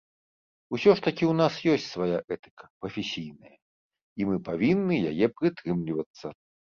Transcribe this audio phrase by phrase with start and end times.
[0.75, 3.53] Усё ж такі ў нас ёсць свая этыка, прафесійная,
[4.23, 6.33] і мы павінны яе прытрымлівацца.